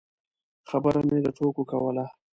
[0.69, 2.05] خبره مې د ټوکو کوله.